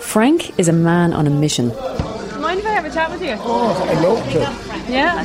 Frank 0.00 0.56
is 0.58 0.68
a 0.68 0.72
man 0.72 1.12
on 1.12 1.26
a 1.26 1.30
mission. 1.30 1.68
Mind 2.40 2.60
if 2.60 2.66
I 2.66 2.70
have 2.70 2.84
a 2.84 2.90
chat 2.90 3.10
with 3.10 3.20
you? 3.22 3.34
Oh, 3.38 3.72
I'd 3.88 4.00
love 4.02 4.24
to. 4.32 4.92
Yeah. 4.92 5.24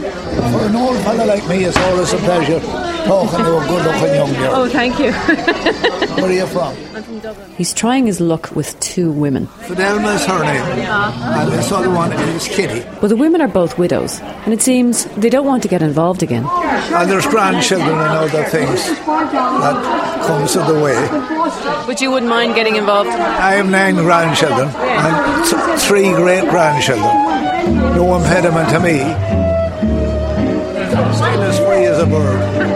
For 0.51 0.65
an 0.67 0.75
old 0.75 0.97
fella 1.03 1.25
like 1.25 1.47
me, 1.47 1.63
it's 1.65 1.77
always 1.77 2.13
a 2.13 2.17
pleasure 2.17 2.59
talking 2.59 3.39
to 3.39 3.57
a 3.57 3.67
good-looking 3.67 4.15
young 4.15 4.33
girl. 4.33 4.51
Oh, 4.55 4.69
thank 4.69 4.99
you. 4.99 5.11
Where 6.17 6.25
are 6.25 6.33
you 6.33 6.47
from? 6.47 6.75
I'm 6.95 7.03
from 7.03 7.19
Dublin. 7.19 7.51
He's 7.55 7.73
trying 7.73 8.05
his 8.07 8.19
luck 8.19 8.55
with 8.55 8.79
two 8.79 9.11
women. 9.11 9.47
Fidelma 9.47 10.15
is 10.15 10.25
her 10.25 10.43
name, 10.43 10.63
and 10.89 11.51
this 11.51 11.71
other 11.71 11.91
one 11.91 12.13
is 12.13 12.47
Kitty. 12.47 12.83
But 12.99 13.09
the 13.09 13.15
women 13.15 13.41
are 13.41 13.47
both 13.47 13.77
widows, 13.77 14.19
and 14.21 14.53
it 14.53 14.61
seems 14.61 15.05
they 15.17 15.29
don't 15.29 15.45
want 15.45 15.61
to 15.63 15.69
get 15.69 15.81
involved 15.83 16.23
again. 16.23 16.45
And 16.45 17.11
there's 17.11 17.27
grandchildren 17.27 17.89
and 17.89 17.99
other 17.99 18.43
things 18.45 18.96
that 19.25 20.23
comes 20.27 20.51
to 20.53 20.59
the 20.59 20.79
way. 20.79 20.95
But 21.87 22.01
you 22.01 22.11
wouldn't 22.11 22.29
mind 22.29 22.55
getting 22.55 22.75
involved? 22.75 23.09
I 23.09 23.53
have 23.55 23.69
nine 23.69 23.95
grandchildren 23.95 24.69
and 24.69 25.45
th- 25.45 25.79
three 25.79 26.11
great-grandchildren. 26.13 27.05
No 27.95 28.15
impediment 28.15 28.69
to 28.69 28.79
me. 28.79 28.97
Still 31.15 31.41
as 31.43 31.59
free 31.59 31.85
as 31.85 31.99
a 31.99 32.05
bird. 32.05 32.67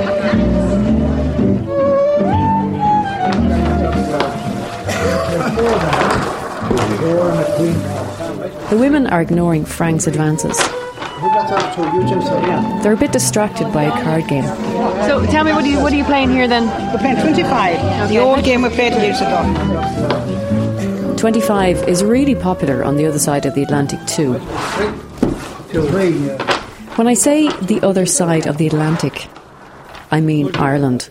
The 8.69 8.77
women 8.79 9.07
are 9.07 9.21
ignoring 9.21 9.65
Frank's 9.65 10.07
advances. 10.07 10.57
They're 12.81 12.93
a 12.93 12.97
bit 12.97 13.11
distracted 13.11 13.71
by 13.71 13.83
a 13.83 13.91
card 13.91 14.27
game. 14.27 14.43
So 15.05 15.23
tell 15.27 15.43
me, 15.43 15.53
what 15.53 15.63
are 15.63 15.67
you, 15.67 15.79
what 15.79 15.93
are 15.93 15.95
you 15.95 16.03
playing 16.03 16.31
here 16.31 16.47
then? 16.47 16.65
We're 16.91 16.97
playing 16.97 17.21
25. 17.21 18.09
The 18.09 18.17
old 18.17 18.43
game 18.43 18.63
we 18.63 18.69
played 18.69 18.93
years 18.93 19.21
ago. 19.21 19.43
25 21.17 21.87
is 21.87 22.03
really 22.03 22.33
popular 22.33 22.83
on 22.83 22.95
the 22.95 23.05
other 23.05 23.19
side 23.19 23.45
of 23.45 23.53
the 23.53 23.61
Atlantic, 23.61 24.03
too. 24.07 24.33
When 26.95 27.07
I 27.07 27.13
say 27.13 27.49
the 27.49 27.81
other 27.83 28.07
side 28.07 28.47
of 28.47 28.57
the 28.57 28.65
Atlantic, 28.65 29.27
I 30.09 30.21
mean 30.21 30.55
Ireland. 30.55 31.09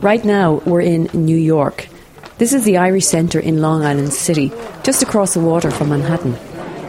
Right 0.00 0.24
now, 0.24 0.54
we're 0.66 0.80
in 0.80 1.08
New 1.14 1.36
York. 1.36 1.86
This 2.38 2.52
is 2.52 2.64
the 2.64 2.78
Irish 2.78 3.06
Centre 3.06 3.38
in 3.38 3.60
Long 3.60 3.84
Island 3.84 4.12
City, 4.12 4.50
just 4.82 5.04
across 5.04 5.34
the 5.34 5.40
water 5.40 5.70
from 5.70 5.90
Manhattan. 5.90 6.36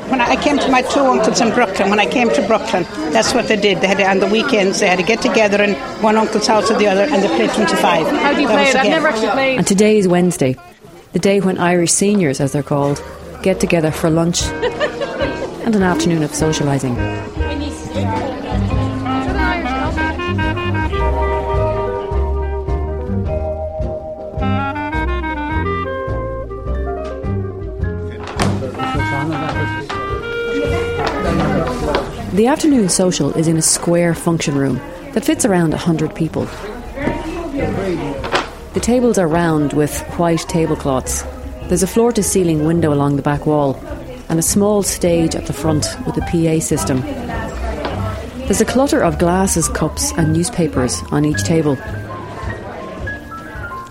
When 0.10 0.22
I 0.22 0.36
came 0.36 0.60
to 0.60 0.70
my 0.70 0.82
two 0.84 1.00
uncles 1.00 1.42
in 1.42 1.52
Brooklyn, 1.54 1.90
when 1.90 2.00
I 2.00 2.06
came 2.06 2.30
to 2.30 2.48
Brooklyn, 2.48 2.84
that's 3.12 3.34
what 3.34 3.48
they 3.48 3.56
did. 3.56 3.82
They 3.82 3.88
had 3.88 4.00
on 4.02 4.20
the 4.20 4.28
weekends 4.28 4.80
they 4.80 4.88
had 4.88 5.00
to 5.00 5.04
get 5.04 5.22
together 5.22 5.62
in 5.64 5.74
one 6.02 6.16
uncle's 6.16 6.46
house 6.46 6.70
or 6.70 6.78
the 6.78 6.88
other, 6.88 7.04
and 7.04 7.24
they 7.24 7.28
played 7.28 7.50
25. 7.50 8.08
How 8.08 8.34
do 8.34 8.42
you 8.42 8.48
That 8.48 8.54
play 8.54 8.70
it? 8.70 8.76
I've 8.76 8.88
never 8.88 9.08
actually 9.08 9.30
played. 9.30 9.58
And 9.58 9.66
today 9.68 9.98
is 9.98 10.08
Wednesday, 10.08 10.56
the 11.14 11.20
day 11.20 11.40
when 11.40 11.58
Irish 11.58 11.92
seniors, 11.92 12.40
as 12.40 12.52
they're 12.52 12.64
called, 12.64 13.04
get 13.42 13.60
together 13.60 13.92
for 13.92 14.10
lunch 14.10 14.44
and 15.66 15.76
an 15.76 15.84
afternoon 15.84 16.22
of 16.22 16.32
socialising. 16.32 16.96
The 32.36 32.48
afternoon 32.48 32.90
social 32.90 33.32
is 33.38 33.48
in 33.48 33.56
a 33.56 33.62
square 33.62 34.14
function 34.14 34.58
room 34.58 34.76
that 35.14 35.24
fits 35.24 35.46
around 35.46 35.70
100 35.70 36.14
people. 36.14 36.44
The 38.74 38.82
tables 38.82 39.18
are 39.18 39.26
round 39.26 39.72
with 39.72 40.02
white 40.18 40.42
tablecloths. 40.42 41.24
There's 41.70 41.82
a 41.82 41.88
floor 41.88 42.12
to 42.12 42.22
ceiling 42.22 42.66
window 42.66 42.92
along 42.94 43.16
the 43.16 43.22
back 43.22 43.46
wall 43.46 43.78
and 44.28 44.38
a 44.38 44.42
small 44.42 44.84
stage 44.84 45.34
at 45.34 45.46
the 45.46 45.54
front 45.54 45.86
with 46.06 46.18
a 46.18 46.22
PA 46.24 46.60
system. 46.60 47.00
There's 48.48 48.60
a 48.60 48.66
clutter 48.66 49.02
of 49.02 49.18
glasses, 49.18 49.70
cups, 49.70 50.12
and 50.18 50.34
newspapers 50.34 51.02
on 51.12 51.24
each 51.24 51.42
table. 51.46 51.76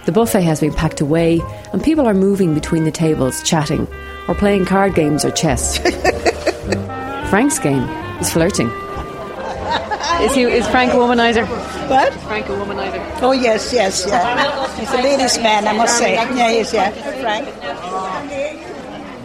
The 0.04 0.12
buffet 0.12 0.42
has 0.42 0.60
been 0.60 0.74
packed 0.74 1.00
away, 1.00 1.40
and 1.72 1.82
people 1.82 2.06
are 2.06 2.12
moving 2.12 2.52
between 2.52 2.84
the 2.84 2.90
tables, 2.90 3.42
chatting, 3.42 3.88
or 4.28 4.34
playing 4.34 4.66
card 4.66 4.94
games 4.94 5.24
or 5.24 5.30
chess. 5.30 5.78
Frank's 7.30 7.58
game 7.58 8.03
is 8.20 8.32
flirting. 8.32 8.70
Is, 10.20 10.34
he, 10.34 10.42
is 10.42 10.66
Frank 10.68 10.92
a 10.92 10.96
womanizer? 10.96 11.46
What? 11.88 12.12
Frank 12.22 12.46
a 12.46 12.50
womanizer? 12.52 13.22
Oh, 13.22 13.32
yes, 13.32 13.72
yes, 13.72 14.04
yeah. 14.06 14.76
He's 14.78 14.90
a 14.92 14.96
ladies' 15.02 15.38
man, 15.38 15.66
I 15.66 15.72
must 15.72 15.98
say. 15.98 16.14
Yeah, 16.14 16.50
he 16.50 16.58
is, 16.58 16.72
yeah. 16.72 16.90
Frank? 17.20 17.48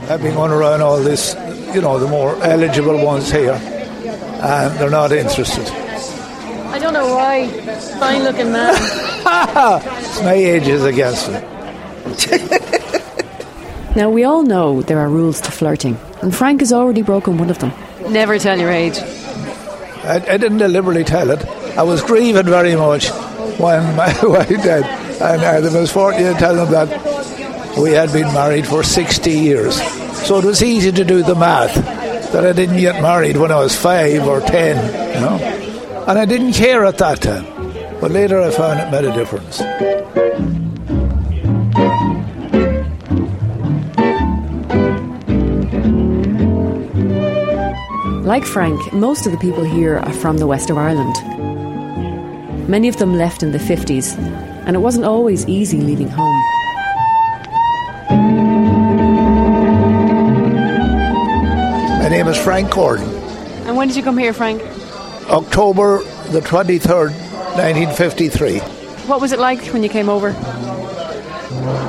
I've 0.09 0.21
been 0.21 0.33
going 0.33 0.51
around 0.51 0.81
all 0.81 0.97
this, 1.01 1.35
you 1.73 1.81
know, 1.81 1.99
the 1.99 2.07
more 2.07 2.35
eligible 2.43 2.97
ones 3.05 3.31
here, 3.31 3.53
and 3.53 4.79
they're 4.79 4.89
not 4.89 5.11
interested. 5.11 5.67
I 5.69 6.79
don't 6.79 6.93
know 6.93 7.13
why. 7.15 7.47
Fine 7.99 8.23
looking 8.23 8.51
man. 8.51 8.73
My 10.23 10.33
age 10.33 10.67
is 10.67 10.83
against 10.83 11.29
it. 11.29 11.43
Now, 13.95 14.09
we 14.09 14.23
all 14.23 14.43
know 14.43 14.81
there 14.81 14.99
are 14.99 15.09
rules 15.09 15.41
to 15.41 15.51
flirting, 15.51 15.97
and 16.21 16.33
Frank 16.35 16.61
has 16.61 16.73
already 16.73 17.01
broken 17.03 17.37
one 17.37 17.49
of 17.49 17.59
them. 17.59 17.71
Never 18.09 18.39
tell 18.39 18.59
your 18.59 18.71
age. 18.71 18.97
I, 18.97 20.23
I 20.27 20.37
didn't 20.37 20.57
deliberately 20.57 21.03
tell 21.03 21.29
it. 21.29 21.45
I 21.77 21.83
was 21.83 22.01
grieving 22.01 22.45
very 22.45 22.75
much 22.75 23.09
when 23.59 23.95
my 23.95 24.13
wife 24.23 24.49
died, 24.49 24.83
and 25.21 25.41
uh, 25.41 25.45
I 25.45 25.59
was 25.59 25.71
the 25.71 25.79
misfortune 25.79 26.33
to 26.33 26.39
tell 26.39 26.55
them 26.55 26.71
that 26.71 27.77
we 27.77 27.91
had 27.91 28.11
been 28.11 28.33
married 28.33 28.65
for 28.65 28.83
60 28.83 29.31
years. 29.31 29.79
So 30.25 30.39
it 30.39 30.45
was 30.45 30.63
easy 30.63 30.91
to 30.91 31.03
do 31.03 31.23
the 31.23 31.35
math 31.35 31.75
that 32.33 32.45
I 32.45 32.53
didn't 32.53 32.77
get 32.77 33.01
married 33.01 33.37
when 33.37 33.51
I 33.51 33.59
was 33.59 33.75
five 33.75 34.27
or 34.27 34.41
ten, 34.41 34.75
you 35.13 35.21
know. 35.21 35.37
And 36.07 36.17
I 36.17 36.25
didn't 36.25 36.53
care 36.53 36.85
at 36.85 36.97
that 36.97 37.21
time. 37.21 37.45
But 37.99 38.11
later 38.11 38.41
I 38.41 38.49
found 38.51 38.79
it 38.79 38.91
made 38.91 39.05
a 39.05 39.13
difference. 39.13 39.59
Like 48.29 48.45
Frank, 48.45 48.93
most 48.93 49.25
of 49.25 49.31
the 49.31 49.39
people 49.39 49.63
here 49.63 49.97
are 49.97 50.13
from 50.13 50.37
the 50.37 50.45
west 50.45 50.69
of 50.69 50.77
Ireland. 50.77 51.15
Many 52.69 52.87
of 52.87 52.97
them 52.97 53.15
left 53.15 53.41
in 53.41 53.53
the 53.53 53.57
50s, 53.57 54.15
and 54.67 54.75
it 54.75 54.79
wasn't 54.79 55.05
always 55.05 55.47
easy 55.47 55.81
leaving 55.81 56.09
home. 56.09 56.39
My 61.97 62.07
name 62.07 62.27
is 62.27 62.37
Frank 62.37 62.69
Gordon. 62.69 63.09
And 63.65 63.75
when 63.75 63.87
did 63.87 63.97
you 63.97 64.03
come 64.03 64.19
here, 64.19 64.31
Frank? 64.31 64.61
October 65.31 66.03
the 66.29 66.41
23rd, 66.41 67.09
1953. 67.57 68.59
What 69.09 69.21
was 69.21 69.31
it 69.31 69.39
like 69.39 69.65
when 69.73 69.81
you 69.81 69.89
came 69.89 70.07
over? 70.07 70.35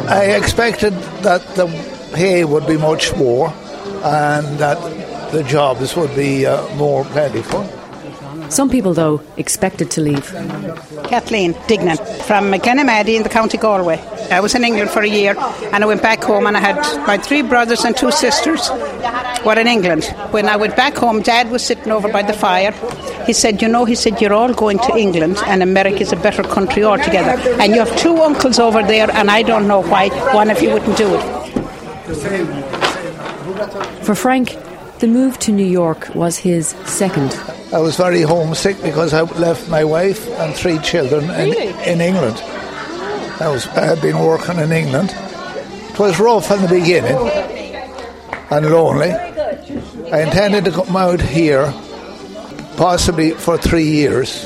I 0.08 0.36
expected 0.40 0.94
that 1.22 1.46
the 1.54 1.66
pay 2.14 2.46
would 2.46 2.66
be 2.66 2.78
much 2.78 3.14
more 3.14 3.52
and 4.02 4.58
that 4.58 4.99
the 5.32 5.42
jobs 5.44 5.96
would 5.96 6.14
be 6.14 6.46
uh, 6.46 6.74
more 6.76 7.04
plentiful. 7.04 7.64
Some 8.50 8.68
people, 8.68 8.94
though, 8.94 9.22
expected 9.36 9.92
to 9.92 10.00
leave. 10.00 10.26
Kathleen 11.04 11.54
Dignan 11.68 11.98
from 12.22 12.50
Glenamaddy 12.50 13.14
in 13.14 13.22
the 13.22 13.28
County 13.28 13.58
Galway. 13.58 13.98
I 14.32 14.40
was 14.40 14.56
in 14.56 14.64
England 14.64 14.90
for 14.90 15.02
a 15.02 15.08
year 15.08 15.36
and 15.72 15.84
I 15.84 15.86
went 15.86 16.02
back 16.02 16.22
home 16.24 16.46
and 16.48 16.56
I 16.56 16.60
had 16.60 16.76
my 17.06 17.16
three 17.16 17.42
brothers 17.42 17.84
and 17.84 17.96
two 17.96 18.10
sisters 18.10 18.68
were 19.44 19.58
in 19.58 19.68
England. 19.68 20.04
When 20.32 20.48
I 20.48 20.56
went 20.56 20.74
back 20.76 20.96
home, 20.96 21.22
Dad 21.22 21.50
was 21.50 21.64
sitting 21.64 21.92
over 21.92 22.10
by 22.10 22.22
the 22.22 22.32
fire. 22.32 22.72
He 23.24 23.32
said, 23.32 23.62
You 23.62 23.68
know, 23.68 23.84
he 23.84 23.94
said, 23.94 24.20
You're 24.20 24.34
all 24.34 24.52
going 24.52 24.78
to 24.80 24.96
England 24.96 25.38
and 25.46 25.62
America's 25.62 26.12
a 26.12 26.16
better 26.16 26.42
country 26.42 26.82
altogether. 26.82 27.38
And 27.60 27.72
you 27.72 27.84
have 27.84 27.96
two 27.96 28.16
uncles 28.16 28.58
over 28.58 28.82
there 28.82 29.10
and 29.12 29.30
I 29.30 29.42
don't 29.42 29.68
know 29.68 29.82
why 29.82 30.08
one 30.34 30.50
of 30.50 30.60
you 30.60 30.70
wouldn't 30.70 30.96
do 30.96 31.14
it. 31.14 31.22
For 34.04 34.14
Frank, 34.16 34.56
the 35.00 35.06
move 35.06 35.38
to 35.38 35.50
New 35.50 35.66
York 35.66 36.14
was 36.14 36.36
his 36.36 36.68
second. 36.84 37.32
I 37.72 37.78
was 37.78 37.96
very 37.96 38.20
homesick 38.20 38.80
because 38.82 39.14
I 39.14 39.22
left 39.22 39.66
my 39.70 39.82
wife 39.82 40.28
and 40.38 40.54
three 40.54 40.78
children 40.80 41.24
in, 41.30 41.54
in 41.88 42.00
England. 42.02 42.36
I, 43.40 43.48
was, 43.48 43.66
I 43.68 43.86
had 43.86 44.02
been 44.02 44.18
working 44.18 44.58
in 44.58 44.70
England. 44.70 45.14
It 45.14 45.98
was 45.98 46.20
rough 46.20 46.50
in 46.50 46.60
the 46.60 46.68
beginning 46.68 47.16
and 48.50 48.70
lonely. 48.70 49.10
I 50.12 50.22
intended 50.22 50.66
to 50.66 50.70
come 50.72 50.94
out 50.94 51.22
here 51.22 51.72
possibly 52.76 53.30
for 53.30 53.56
three 53.56 53.88
years, 53.88 54.44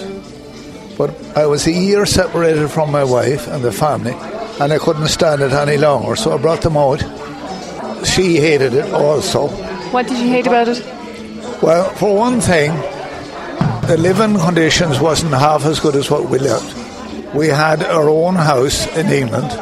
but 0.97 1.11
I 1.37 1.47
was 1.47 1.67
a 1.67 1.73
year 1.73 2.07
separated 2.07 2.69
from 2.69 2.93
my 2.93 3.03
wife 3.03 3.49
and 3.49 3.65
the 3.65 3.73
family, 3.73 4.15
and 4.61 4.73
I 4.73 4.79
couldn't 4.79 5.09
stand 5.09 5.43
it 5.43 5.53
any 5.53 5.79
longer, 5.79 6.15
so 6.15 6.33
I 6.33 6.39
brought 6.41 6.63
them 6.63 6.77
out. 6.77 7.01
She 8.07 8.37
hated 8.37 8.75
it 8.75 8.93
also. 8.93 9.74
What 9.95 10.09
did 10.09 10.19
you 10.19 10.29
hate 10.29 10.49
about 10.49 10.67
it? 10.67 10.85
Well, 11.63 11.89
for 11.95 12.17
one 12.17 12.41
thing, 12.41 12.73
the 13.87 13.97
living 13.97 14.37
conditions 14.41 14.99
wasn't 14.99 15.35
half 15.35 15.65
as 15.67 15.79
good 15.79 15.95
as 15.95 16.11
what 16.11 16.29
we 16.29 16.41
lived. 16.41 16.75
We 17.33 17.47
had 17.47 17.81
our 17.85 18.09
own 18.09 18.35
house 18.35 18.89
in 18.97 19.07
England, 19.07 19.53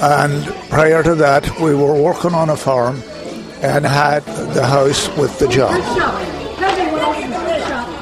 And 0.00 0.44
prior 0.70 1.02
to 1.02 1.14
that, 1.14 1.60
we 1.60 1.74
were 1.74 1.94
working 1.94 2.34
on 2.34 2.50
a 2.50 2.56
farm 2.56 3.00
and 3.62 3.86
had 3.86 4.24
the 4.52 4.66
house 4.66 5.08
with 5.16 5.38
the 5.38 5.48
job. 5.48 5.80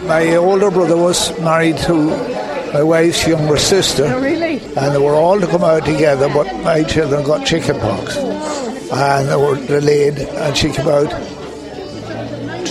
My 0.06 0.34
older 0.36 0.70
brother 0.70 0.96
was 0.96 1.38
married 1.40 1.78
to 1.78 1.94
my 2.72 2.82
wife's 2.82 3.26
younger 3.26 3.58
sister. 3.58 4.06
Oh, 4.06 4.20
really? 4.20 4.58
And 4.74 4.94
they 4.94 4.98
were 4.98 5.14
all 5.14 5.38
to 5.38 5.46
come 5.46 5.62
out 5.62 5.84
together, 5.84 6.28
but 6.28 6.46
my 6.64 6.82
children 6.82 7.22
got 7.24 7.46
chickenpox. 7.46 8.16
And 8.16 9.28
they 9.28 9.36
were 9.36 9.56
delayed, 9.66 10.18
and 10.18 10.56
she 10.56 10.70
came 10.70 10.88
out 10.88 11.12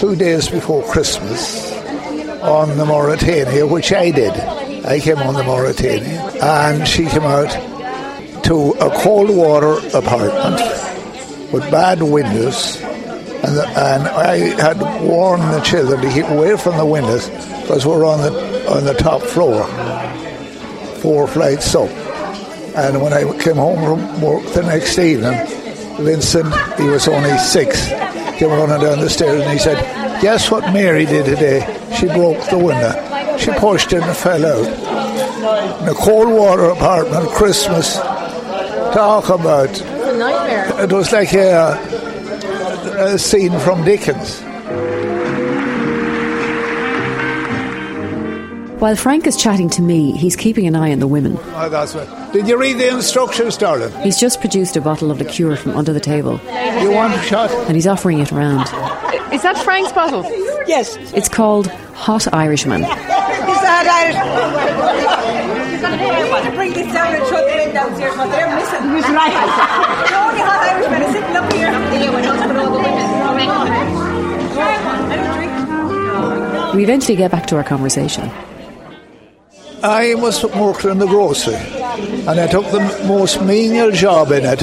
two 0.02 0.16
days 0.16 0.50
before 0.50 0.82
Christmas 0.86 1.72
on 2.42 2.76
the 2.76 2.86
Mauretania, 2.86 3.70
which 3.70 3.94
I 3.94 4.10
did. 4.10 4.34
I 4.84 5.00
came 5.00 5.20
on 5.20 5.36
the 5.36 5.44
Mauretania, 5.44 6.42
and 6.42 6.88
she 6.88 7.06
came 7.06 7.22
out 7.22 7.52
to 8.46 8.72
a 8.84 8.90
cold 8.98 9.30
water 9.30 9.74
apartment 9.96 10.60
with 11.54 11.70
bad 11.70 12.02
windows. 12.02 12.82
And, 12.82 13.56
the, 13.56 13.68
and 13.68 14.08
I 14.08 14.38
had 14.60 14.82
warned 15.04 15.44
the 15.54 15.62
children 15.62 16.02
to 16.02 16.10
keep 16.12 16.26
away 16.26 16.58
from 16.58 16.78
the 16.78 16.86
windows 16.86 17.30
because 17.62 17.86
we're 17.86 18.04
on 18.04 18.22
the 18.22 18.72
on 18.72 18.86
the 18.86 18.96
top 18.96 19.22
floor, 19.22 19.66
four 21.02 21.28
flights 21.28 21.76
up. 21.76 21.90
And 22.76 23.04
when 23.04 23.14
I 23.14 23.22
came 23.38 23.58
home 23.58 23.84
from 23.84 24.20
work 24.20 24.52
the 24.54 24.64
next 24.64 24.98
evening, 24.98 25.46
Vincent, 26.04 26.52
he 26.80 26.86
was 26.86 27.08
only 27.08 27.38
six, 27.38 27.92
came 28.42 28.50
running 28.50 28.82
down 28.82 29.00
the 29.00 29.10
stairs 29.10 29.40
and 29.40 29.52
he 29.52 29.60
said, 29.60 29.78
Guess 30.20 30.50
what 30.50 30.74
Mary 30.74 31.06
did 31.06 31.26
today? 31.26 31.60
She 31.96 32.08
broke 32.08 32.44
the 32.50 32.58
window. 32.58 33.38
She 33.38 33.52
pushed 33.52 33.94
it 33.94 34.02
and 34.02 34.18
fell 34.18 34.44
out. 34.44 35.82
In 35.84 35.90
a 35.90 35.94
cold 35.94 36.28
water 36.28 36.66
apartment, 36.66 37.30
Christmas. 37.30 37.98
Talk 37.98 39.30
about. 39.30 39.70
It's 39.70 39.82
a 39.82 40.18
nightmare. 40.18 40.84
It 40.84 40.92
was 40.92 41.12
like 41.12 41.34
a, 41.34 41.78
a 42.98 43.20
scene 43.20 43.60
from 43.60 43.84
Dickens. 43.84 44.40
While 48.82 48.96
Frank 48.96 49.28
is 49.28 49.38
chatting 49.38 49.70
to 49.72 49.84
me, 49.84 50.14
he's 50.14 50.36
keeping 50.36 50.66
an 50.66 50.76
eye 50.76 50.92
on 50.92 50.98
the 50.98 51.08
women. 51.08 51.38
Oh, 51.54 51.70
that's 51.70 51.94
right. 51.94 52.21
Did 52.34 52.48
you 52.48 52.58
read 52.58 52.78
the 52.78 52.88
instructions, 52.90 53.58
darling? 53.58 53.92
He's 54.04 54.18
just 54.18 54.40
produced 54.40 54.78
a 54.78 54.82
bottle 54.82 55.12
of 55.12 55.20
liqueur 55.20 55.58
from 55.58 55.76
under 55.76 55.92
the 55.92 56.00
table, 56.00 56.40
You 56.82 56.92
want 56.92 57.14
a 57.14 57.22
shot? 57.24 57.52
and 57.68 57.76
he's 57.76 57.86
offering 57.88 58.20
it 58.20 58.32
around. 58.32 58.62
Is 59.34 59.42
that 59.44 59.58
Frank's 59.58 59.92
bottle? 59.92 60.24
Yes. 60.66 60.96
It's 61.14 61.28
called 61.28 61.68
Hot 61.94 62.34
Irishman. 62.34 62.84
Is 62.84 62.88
that 62.88 63.86
Irish? 64.02 64.16
bring 66.56 66.72
this 66.74 66.92
down 66.94 67.14
and 67.16 67.26
shut 67.28 67.46
the 67.50 67.56
lid 67.56 67.74
downstairs 67.74 68.16
what 68.18 68.30
they're 68.32 68.56
missing. 68.56 68.82
Who's 68.90 69.04
right? 69.10 69.34
the 70.10 70.16
only 70.16 70.40
hot 70.42 70.62
Irishman 70.72 71.02
is 71.04 71.12
sitting 71.12 71.36
up 71.36 71.52
here. 71.54 71.72
Yeah, 71.72 72.12
we're 72.12 72.22
not 72.22 72.48
put 72.48 72.56
all 72.58 72.72
the 72.72 72.78
women. 72.78 72.92
We 76.76 76.84
eventually 76.84 77.16
get 77.18 77.32
back 77.32 77.48
to 77.48 77.56
our 77.58 77.64
conversation. 77.64 78.30
I 79.84 80.14
was 80.16 80.44
working 80.46 80.92
in 80.92 81.00
the 81.00 81.08
grocery, 81.08 81.56
and 82.00 82.40
I 82.40 82.48
took 82.48 82.66
the 82.72 83.04
most 83.08 83.42
menial 83.42 83.92
job 83.92 84.32
in 84.32 84.46
it, 84.46 84.60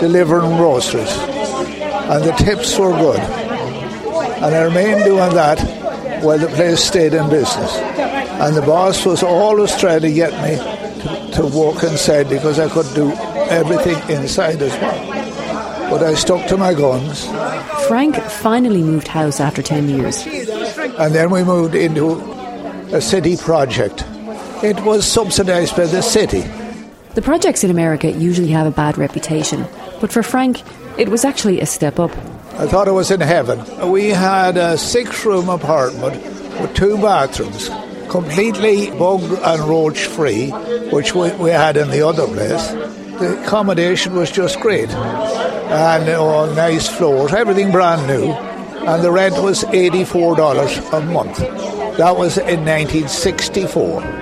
delivering 0.00 0.56
groceries. 0.56 1.10
And 1.12 2.24
the 2.24 2.32
tips 2.32 2.78
were 2.78 2.92
good. 2.92 3.20
And 3.20 4.54
I 4.54 4.62
remained 4.62 5.04
doing 5.04 5.34
that 5.34 5.60
while 6.22 6.38
the 6.38 6.48
place 6.48 6.82
stayed 6.82 7.14
in 7.14 7.28
business. 7.28 7.76
And 7.76 8.56
the 8.56 8.62
boss 8.62 9.04
was 9.04 9.22
always 9.22 9.76
trying 9.76 10.00
to 10.00 10.12
get 10.12 10.32
me 10.42 10.56
to, 11.02 11.30
to 11.36 11.46
work 11.56 11.82
inside 11.84 12.28
because 12.28 12.58
I 12.58 12.68
could 12.68 12.92
do 12.94 13.12
everything 13.50 13.96
inside 14.14 14.60
as 14.62 14.72
well. 14.80 15.90
But 15.90 16.02
I 16.02 16.14
stuck 16.14 16.48
to 16.48 16.56
my 16.56 16.72
guns, 16.74 17.26
Frank 17.86 18.16
finally 18.16 18.82
moved 18.82 19.08
house 19.08 19.40
after 19.40 19.60
10 19.60 19.88
years. 19.88 20.24
and 20.26 21.14
then 21.14 21.30
we 21.30 21.44
moved 21.44 21.74
into 21.74 22.12
a 22.92 23.00
city 23.00 23.36
project. 23.36 24.04
It 24.62 24.80
was 24.84 25.06
subsidized 25.06 25.76
by 25.76 25.86
the 25.86 26.02
city. 26.02 26.44
The 27.14 27.22
projects 27.22 27.62
in 27.62 27.70
America 27.70 28.10
usually 28.10 28.48
have 28.48 28.66
a 28.66 28.70
bad 28.70 28.96
reputation, 28.96 29.66
but 30.00 30.10
for 30.10 30.22
Frank, 30.22 30.62
it 30.96 31.10
was 31.10 31.26
actually 31.26 31.60
a 31.60 31.66
step 31.66 31.98
up. 31.98 32.10
I 32.54 32.66
thought 32.66 32.88
it 32.88 32.92
was 32.92 33.10
in 33.10 33.20
heaven. 33.20 33.90
We 33.90 34.08
had 34.08 34.56
a 34.56 34.78
six 34.78 35.24
room 35.26 35.50
apartment 35.50 36.22
with 36.60 36.74
two 36.74 36.96
bathrooms, 36.96 37.68
completely 38.08 38.90
bug 38.90 39.22
and 39.42 39.62
roach 39.62 40.06
free, 40.06 40.50
which 40.90 41.14
we, 41.14 41.30
we 41.32 41.50
had 41.50 41.76
in 41.76 41.90
the 41.90 42.06
other 42.06 42.26
place. 42.26 42.70
The 43.18 43.42
accommodation 43.42 44.14
was 44.14 44.30
just 44.30 44.58
great. 44.60 44.88
And 44.90 46.08
uh, 46.08 46.22
all 46.22 46.46
nice 46.54 46.88
floors, 46.88 47.34
everything 47.34 47.70
brand 47.70 48.06
new. 48.06 48.32
And 48.32 49.02
the 49.04 49.12
rent 49.12 49.36
was 49.42 49.64
$84 49.64 50.92
a 50.92 51.00
month. 51.12 51.38
That 51.98 52.16
was 52.16 52.38
in 52.38 52.64
1964. 52.64 54.21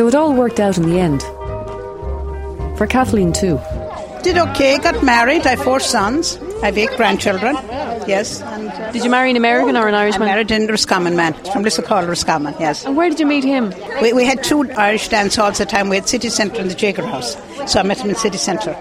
So 0.00 0.08
it 0.08 0.14
all 0.14 0.32
worked 0.32 0.58
out 0.60 0.78
in 0.78 0.88
the 0.88 0.98
end. 0.98 1.20
For 2.78 2.86
Kathleen, 2.86 3.34
too. 3.34 3.60
Did 4.22 4.38
okay, 4.38 4.78
got 4.78 5.04
married. 5.04 5.46
I 5.46 5.50
have 5.50 5.62
four 5.62 5.78
sons. 5.78 6.38
I 6.62 6.66
have 6.72 6.78
eight 6.78 6.88
grandchildren. 6.96 7.54
Yes. 8.08 8.40
And, 8.40 8.70
uh, 8.70 8.92
Did 8.92 9.04
you 9.04 9.10
marry 9.10 9.28
an 9.28 9.36
American 9.36 9.76
or 9.76 9.88
an 9.88 9.94
Irishman? 9.94 10.22
I 10.22 10.32
married 10.32 10.50
in 10.52 10.66
Roscommon, 10.68 11.16
man. 11.16 11.34
From 11.52 11.64
Lisacul, 11.64 12.08
Roscommon, 12.08 12.54
yes. 12.58 12.86
And 12.86 12.96
where 12.96 13.10
did 13.10 13.20
you 13.20 13.26
meet 13.26 13.44
him? 13.44 13.74
We, 14.00 14.14
we 14.14 14.24
had 14.24 14.42
two 14.42 14.70
Irish 14.72 15.08
dance 15.08 15.36
halls 15.36 15.60
at 15.60 15.68
the 15.68 15.76
time. 15.76 15.90
We 15.90 15.96
had 15.96 16.08
City 16.08 16.30
Centre 16.30 16.62
and 16.62 16.70
the 16.70 16.74
Jaeger 16.74 17.04
House. 17.04 17.36
So 17.70 17.78
I 17.78 17.82
met 17.82 17.98
him 17.98 18.08
in 18.08 18.16
City 18.16 18.38
Centre. 18.38 18.74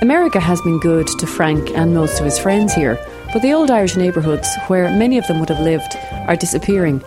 America 0.00 0.40
has 0.40 0.58
been 0.62 0.78
good 0.80 1.06
to 1.18 1.26
Frank 1.26 1.70
and 1.72 1.92
most 1.92 2.18
of 2.18 2.24
his 2.24 2.38
friends 2.38 2.72
here, 2.72 2.98
but 3.34 3.42
the 3.42 3.52
old 3.52 3.68
Irish 3.68 3.96
neighbourhoods, 3.96 4.48
where 4.68 4.88
many 4.96 5.18
of 5.18 5.26
them 5.26 5.40
would 5.40 5.48
have 5.48 5.58
lived, 5.58 5.96
are 6.28 6.36
disappearing. 6.36 7.02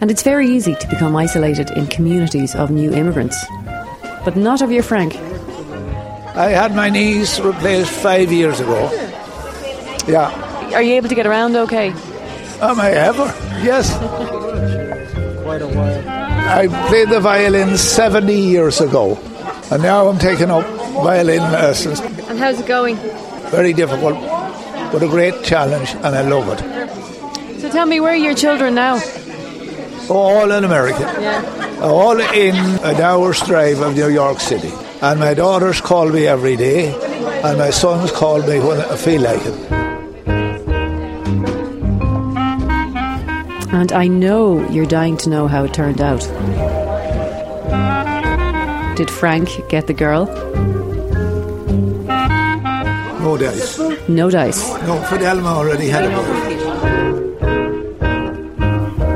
And 0.00 0.10
it's 0.10 0.22
very 0.22 0.48
easy 0.48 0.74
to 0.74 0.88
become 0.88 1.14
isolated 1.14 1.70
in 1.72 1.86
communities 1.86 2.54
of 2.54 2.70
new 2.70 2.94
immigrants. 2.94 3.44
But 4.24 4.36
not 4.36 4.62
of 4.62 4.72
your 4.72 4.82
Frank. 4.82 5.14
I 6.34 6.48
had 6.48 6.74
my 6.74 6.88
knees 6.88 7.38
replaced 7.40 7.90
five 7.90 8.32
years 8.32 8.58
ago. 8.58 8.90
Yeah. 10.08 10.72
Are 10.72 10.80
you 10.80 10.94
able 10.94 11.10
to 11.10 11.14
get 11.14 11.26
around 11.26 11.54
okay? 11.56 11.90
Am 12.62 12.80
I 12.80 12.92
ever? 12.92 13.26
Yes. 13.62 13.94
Quite 15.42 15.60
a 15.60 15.68
while. 15.68 16.08
I 16.08 16.68
played 16.88 17.10
the 17.10 17.20
violin 17.20 17.76
70 17.76 18.32
years 18.32 18.80
ago, 18.80 19.18
and 19.70 19.82
now 19.82 20.08
I'm 20.08 20.18
taking 20.18 20.50
up 20.50 20.64
violin 21.04 21.42
lessons. 21.52 22.00
And 22.00 22.38
how's 22.38 22.60
it 22.60 22.66
going? 22.66 22.96
Very 23.50 23.74
difficult, 23.74 24.16
but 24.92 25.02
a 25.02 25.08
great 25.08 25.42
challenge, 25.42 25.94
and 25.94 26.14
I 26.14 26.22
love 26.22 26.48
it. 26.52 27.60
So 27.60 27.70
tell 27.70 27.86
me, 27.86 28.00
where 28.00 28.12
are 28.12 28.16
your 28.16 28.34
children 28.34 28.74
now? 28.74 29.00
All 30.08 30.50
in 30.52 30.64
America, 30.64 31.04
Yeah. 31.20 31.42
all 31.82 32.20
in 32.20 32.54
an 32.84 33.00
hour's 33.00 33.40
drive 33.40 33.80
of 33.80 33.96
New 33.96 34.08
York 34.08 34.40
City. 34.40 34.72
And 35.02 35.20
my 35.20 35.34
daughters 35.34 35.80
call 35.80 36.08
me 36.08 36.26
every 36.26 36.56
day, 36.56 36.94
and 37.44 37.58
my 37.58 37.70
sons 37.70 38.10
call 38.12 38.38
me 38.42 38.58
when 38.60 38.80
I 38.80 38.96
feel 38.96 39.20
like 39.20 39.44
it. 39.44 39.54
And 43.72 43.92
I 43.92 44.06
know 44.06 44.66
you're 44.70 44.86
dying 44.86 45.16
to 45.18 45.28
know 45.28 45.48
how 45.48 45.64
it 45.64 45.74
turned 45.74 46.00
out. 46.00 46.22
Did 48.96 49.10
Frank 49.10 49.50
get 49.68 49.86
the 49.86 49.92
girl? 49.92 50.24
No 53.26 53.36
dice. 53.36 53.78
No 54.06 54.30
dice. 54.30 54.68
No, 54.86 55.00
Fidelma 55.08 55.48
already 55.48 55.88
had 55.88 56.04
a 56.04 56.10
boy. 56.14 56.26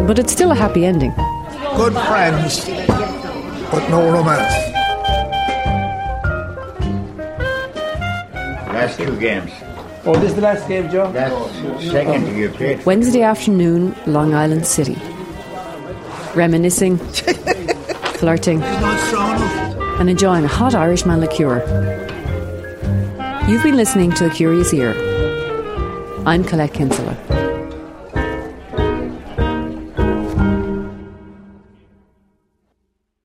But 0.05 0.19
it's 0.19 0.33
still 0.33 0.51
a 0.51 0.55
happy 0.57 0.85
ending. 0.85 1.13
Good 1.77 1.93
friends, 1.93 2.67
but 3.71 3.89
no 3.89 4.11
romance. 4.11 4.53
Last 8.75 8.99
two 8.99 9.17
games. 9.21 9.53
Oh, 10.05 10.17
this 10.17 10.31
is 10.31 10.35
the 10.35 10.43
last 10.43 10.67
game, 10.67 10.91
Joe? 10.91 11.13
That's 11.13 11.33
second 11.93 12.37
you 12.37 12.49
played. 12.49 12.85
Wednesday 12.85 13.23
afternoon, 13.23 13.95
Long 14.09 14.35
Island 14.35 14.67
City. 14.67 14.97
Reminiscing, 16.35 16.99
flirting, 18.19 18.61
and 20.01 20.11
enjoying 20.11 20.45
a 20.45 20.49
hot 20.49 20.75
Irishman 20.75 21.21
liqueur. 21.21 22.09
You've 23.51 23.65
been 23.65 23.77
listening 23.77 24.13
to 24.13 24.29
The 24.29 24.31
Curious 24.31 24.73
Ear. 24.73 24.95
I'm 26.25 26.45
Colette 26.45 26.73
Kinsella. 26.73 27.40